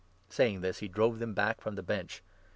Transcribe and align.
Saying 0.29 0.61
this, 0.61 0.79
he 0.79 0.87
drove 0.87 1.19
them 1.19 1.35
back 1.35 1.61
from 1.61 1.75
the 1.75 1.83
Bench. 1.83 2.23